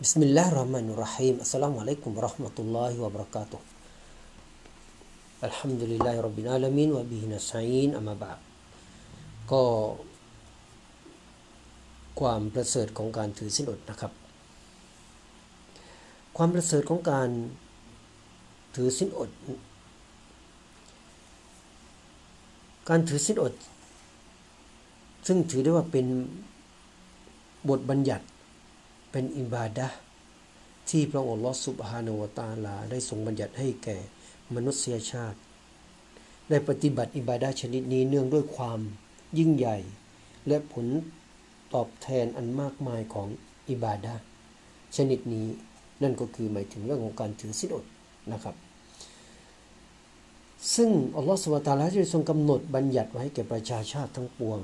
[0.00, 3.60] بسم الله الرحمن الرحيم السلام عليكم ورحمة الله وبركاته
[5.48, 8.38] الحمد لله رب العالمين وبه نستعين أما بعد
[9.52, 9.64] ก็
[12.20, 14.12] ความประเสริฐของการถือสินอดนะครับ
[16.36, 17.28] ความประเสริฐของการ
[18.74, 19.30] ถือสินอด
[22.88, 23.54] การถือสินอด
[25.26, 26.06] ซึ่งถือได้ว่าเป็น
[27.68, 28.24] บทบัญญัติ
[29.11, 29.87] เป็นอิบาดะ
[30.89, 33.97] ที่พระองค์ลอสุบฮานวตาลา ได้ทรงบัญญัติให้แก่
[34.55, 35.37] มนุษยชาติ
[36.49, 38.79] ได้ปฏิบัติอิบาดะชนิดนี้เนื่องด้วยความ
[39.37, 39.77] ยิ่งใหญ่
[40.47, 40.85] และผล
[41.73, 43.27] ตอบแทนอันมากมายของ
[43.69, 44.13] อิบาดะ
[44.95, 45.47] ชนิดนี้
[46.01, 47.85] นั่นก็คือหมายถึงเรื่องของการถือศีลอด
[48.31, 48.55] นะครับ
[50.75, 54.59] ซึ่งอัลลอฮฺสุบฮานะฮูวตาลาได้ทรงกำหนดบัญญัติไว้แก่ประชาชาติทั้งปวง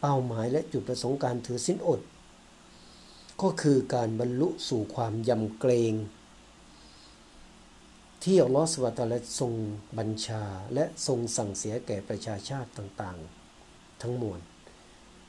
[0.00, 2.00] เป้าหมายและจุดประสงค์การถือศีลอด
[3.42, 5.94] ก็คือการบรรลุสู่ความยำเกรง
[8.22, 9.52] ที่อัลลอฮฺสุบฮานะฮูวะตาลาทรง
[9.98, 10.42] บัญชา
[10.74, 14.40] และทรงสั่งเสียแก่ประชาชาติต่างๆ ทั้งมวล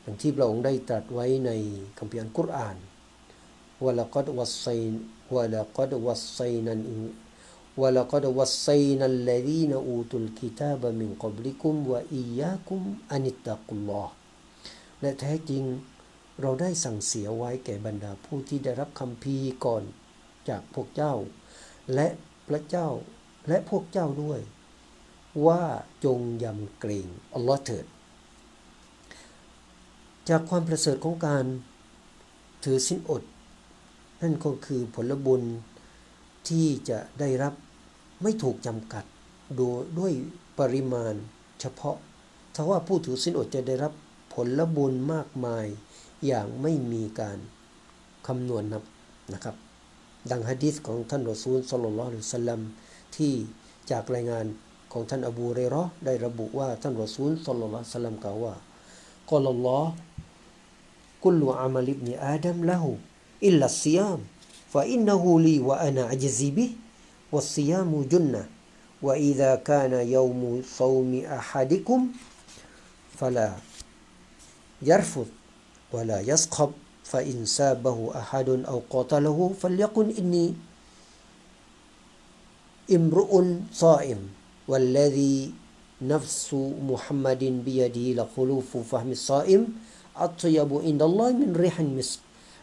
[0.00, 1.50] อย่างที่พระองค์ได้ตรัสไว้ใน
[1.98, 2.76] คัมภีร์อัลกุรอาน
[3.84, 4.66] วะละกัดวัสไซ
[5.34, 6.80] วะละกัดวัสไซนัน
[7.80, 8.68] วะละกัดวัสไซ
[8.98, 14.12] นัลลดีนอูตุลกิตาบมินกับลิกุมวะอียากุมอานิตตะกุลลอฮ์
[15.00, 15.64] และแท้จริง
[16.40, 19.82] เราได้สั่งเสียไว้แก่บรรดาผู้ที่ได้รับคำพีก่อน
[20.48, 21.14] จากพวกเจ้า
[21.94, 22.08] และ
[22.48, 22.88] พระเจ้า
[23.48, 24.40] และพวกเจ้าด้วย
[25.46, 25.62] ว่า
[26.04, 27.86] จงยำเกรงอัลลอฮ์เถิด
[30.28, 31.44] จากความประเสริฐของการ
[32.64, 33.22] ถือสินอด
[34.22, 35.42] นั่นก็คือผลบุญ
[36.48, 37.54] ที่จะได้รับ
[38.22, 39.04] ไม่ถูกจำกัด
[39.56, 40.12] โดยด้วย
[40.58, 41.14] ปริมาณ
[41.60, 41.96] เฉพาะ
[42.54, 43.92] ถ้าว่าผู้ถือสินอดจะได้รับ
[44.34, 45.66] ผลบุญมากมาย
[46.25, 47.37] อย่างไม่มีการ
[48.27, 48.83] คำนวณนับ
[49.33, 49.55] นะครับ
[50.31, 52.59] ดังฮะดีษของท่านรอซูลสลลัลลอฮุอะลัยฮิวะสัลลัม
[53.15, 53.33] ที่
[53.91, 54.45] จากรายงาน
[54.91, 58.53] ของท่านอบูเรรอห์ได้ระบุว่าท่านรอซูลสลลัลลอฮุอะลัยฮิวะสัลลัมกล่าวว่า
[59.31, 59.91] กอลัลลอฮ์
[61.25, 62.89] กุลอามัลอิบนิอาดัมละหู
[63.47, 64.19] อิลลัสซิยาม
[64.73, 66.65] ฟะอินนะฮูลีวะอานะอัจซีบิ
[67.33, 68.43] วัสซิยามุจุนนะ
[69.03, 71.99] وإذا كان يوم صوم أحدكم
[73.19, 73.49] فلا
[74.81, 75.27] يرفض
[75.92, 76.72] ولا يسخب
[77.04, 80.54] فإن سابه أحد أو قاتله فليقل إني
[82.92, 83.32] امرؤ
[83.72, 84.20] صائم
[84.68, 85.54] والذي
[86.02, 86.54] نفس
[86.88, 89.62] محمد بيده لخلوف فهم الصائم
[90.16, 92.20] أطيب عند الله من ريح المسك.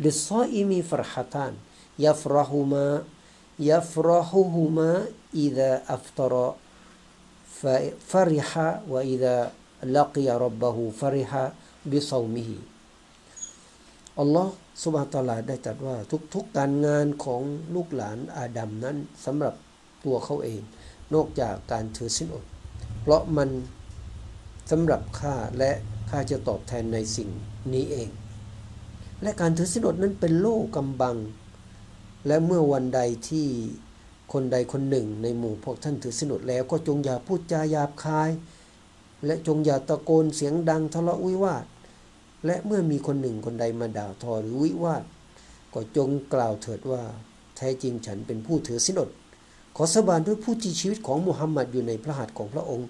[0.00, 1.54] للصائم فرحتان
[1.98, 3.02] يفرحهما
[3.58, 6.54] يفرحهما إذا أفطر
[8.08, 9.52] فرح وإذا
[9.82, 11.52] لقي ربه فرح
[11.86, 12.77] بصومه.
[14.20, 14.52] อัลลอฮ์
[14.82, 15.96] สุบฮานตลาได้ตรัสว่า
[16.34, 17.42] ทุกๆการงานของ
[17.74, 19.54] ลูกหลานอาดัมนั้นสำหรับ
[20.04, 20.60] ตัวเขาเอง
[21.14, 22.44] นอกจากการถือสินอด
[23.00, 23.48] เพราะมัน
[24.70, 25.70] สำหรับข้าและ
[26.10, 27.28] ข้าจะตอบแทนในสิ่ง
[27.72, 28.08] นี้เอง
[29.22, 31.16] และการถือสินอดนั้นเป็นโล่กำบัง
[32.26, 33.46] และเมื่อวันใดที่
[34.32, 38.30] คนใดคนหนึ่งในหมู่พวกท่านถือสินอดแล้วก็จงอย่าพูดจาหยาบคาย
[39.26, 41.64] และจงอย่าตะโกนเสียงดังทะเลาะวิวาท
[42.46, 45.04] และเมื่อมีคนหนึ่งคนใดมาด่าทอหรือวิวาท
[45.74, 47.02] ก็จงกล่าวเถิดว่า
[47.56, 49.10] แท้จริงฉันเป็นผู้ถือสินอด
[49.76, 52.88] ขอสาบานด้วยผู้ที่ชีวิตของมุฮัมมัดอยู่ในพระหัตถ์ของพระองค์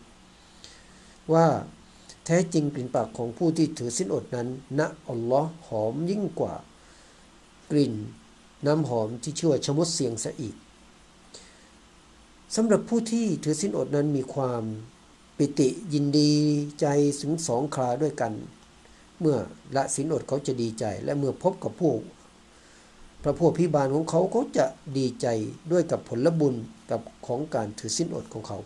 [1.32, 1.46] ว่า
[2.24, 4.48] แท้จริงกลิ่นปากของผู้ที่ถือสินอดนั้น
[4.78, 6.54] ณอัลลอฮ์หอมยิ่งกว่า
[7.70, 7.94] กลิ่น
[8.66, 10.54] น้ำหอมที่ชื่อว่าชมดเสียงซะอีก
[12.54, 14.62] สำหรับผู้ที่ถือสินอดนั้นมีความ
[15.36, 16.32] ปิติยินดี
[16.80, 16.86] ใจ
[17.20, 18.32] ถึงสองคราด้วยกัน
[19.20, 19.36] เมื่อ
[19.76, 21.92] ละสินอดเขาจะดีใจ และเมื่อพบกับผู้
[23.22, 24.66] พระผู้พิบาลของเขาเขาจะ
[24.98, 25.26] ดีใจ
[25.72, 26.54] ด้วยกับผลบุญ
[26.90, 28.58] กับของการถือสินอดของเขา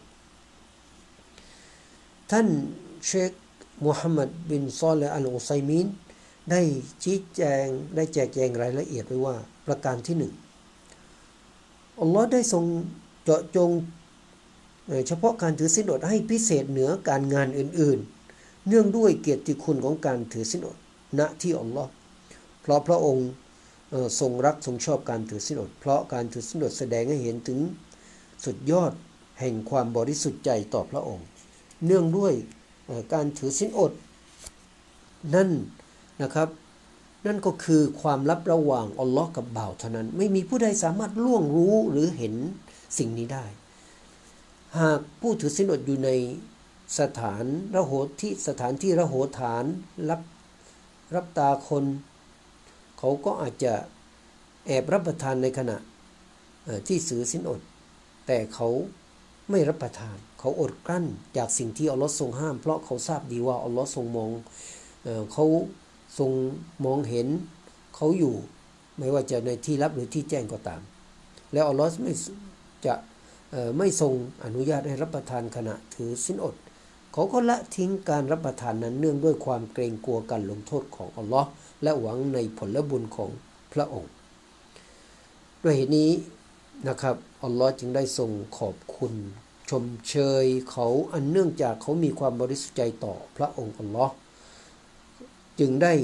[2.30, 2.46] ท่าน
[3.06, 3.30] เชค
[3.84, 5.86] มูฮัมหมัดบินซอลและอัลอุไซมีน
[6.50, 6.60] ได้
[7.02, 7.66] ชี้แจง
[7.96, 10.32] ได้แจกแจงรายละเอียดไว้ว่าประการที่หนึ่ง
[12.00, 12.64] อัลลอฮ์ได้ทรง
[13.24, 13.70] เจาะจง
[15.08, 18.21] เฉพาะการถือศีลอดให้พิเศษเหนือการงานอื่นๆ
[18.68, 20.78] เนื่องด้วยเกียรติคุณของการถือศีลอด
[21.18, 21.90] ณที่อัลลอฮ์
[22.62, 23.28] เพราะพระองค์
[24.20, 27.58] ทรงรักทรงชอบการถือศีลอด เพราะการถือศีลอดแสดงให้เห็นถึง
[28.44, 28.92] สุดยอด
[29.40, 31.26] แห่งความบริสุทธิ์ใจต่อพระองค์
[31.86, 32.32] เนื่องด้วย
[33.12, 33.92] การถือศีลอด
[35.34, 35.50] นั่น
[36.22, 36.48] นะครับ
[37.26, 42.34] นั่นก็คือความลับระหว่างอัลลอฮ์กับบ่าวเท่านั้น ไม่มีผู้ใดสามารถล่วงรู้หรือเห็น
[42.98, 43.44] สิ่งนี้ได้
[44.78, 46.10] หากผู้ถือศีลอดอยู่ใน
[47.00, 47.44] สถาน
[47.74, 49.64] ระโหที่สถานที่ระโหฐาน
[50.10, 50.20] รับ
[51.14, 51.84] รับตาคน
[52.98, 53.74] เขาก็อาจจะ
[54.66, 55.76] แอบรับประทานในขณะ
[56.86, 57.60] ที่สือสินอด
[58.26, 58.68] แต่เขา
[59.50, 61.04] ไม่รับประทาน เขาอดกลั้น
[61.36, 64.30] จากสิ่งที่อัลลอฮ์ทรงห้าม เพราะเขาทราบดีว่าอัลลอฮ์ทรงมอง
[65.32, 65.44] เขา
[66.18, 66.30] ทรง
[66.84, 67.28] มองเห็น
[67.96, 68.34] เขาอยู่
[68.98, 70.80] ไม่ว่าจะในที่ลับหรือที่แจ้งก็ตาม
[71.52, 72.14] แล้วอัลลอฮ์ไม่
[72.86, 72.94] จะ
[73.78, 74.12] ไม่ทรง
[74.44, 76.54] อนุญาตให้รับประทานขณะถือสินอด
[77.12, 81.48] เขาก็ละทิ้งการรับประทานนั้นเนื่องด้วยความเกรงกลัวการลงโทษของอัลลอฮ์
[81.82, 83.30] และหวังในผลบุญของ
[83.72, 84.12] พระองค์
[85.62, 86.10] ด้วยเหตุนี้
[86.88, 89.14] นะครับอัลลอฮ์จึงได้ทรงขอบคุณ
[89.70, 94.12] ชมเชยเขาอันเนื่องจากเขามีความบริสุทธิ์ใจต่อพระองค์อัลลอฮ์
[95.60, 95.94] จึงได้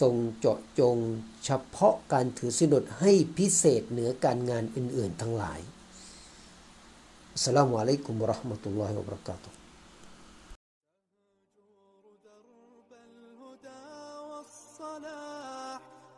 [0.00, 0.96] ทรงเจาะจง
[1.44, 5.60] เฉพาะการถือสินอดให้พิเศษเหนือการงานอื่น ๆ ทั้งหลาย
[7.42, 9.57] สลามุอะลัยกุมราะห์มะตุลลอฮิวะบราะกาตุ